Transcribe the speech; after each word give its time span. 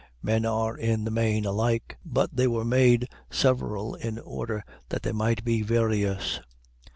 Men 0.23 0.47
are 0.47 0.75
in 0.75 1.03
the 1.03 1.11
main 1.11 1.45
alike, 1.45 1.95
but 2.03 2.35
they 2.35 2.47
were 2.47 2.65
made 2.65 3.07
several 3.29 3.93
in 3.93 4.17
order 4.17 4.65
that 4.89 5.03
they 5.03 5.11
might 5.11 5.43
be 5.43 5.61
various. 5.61 6.39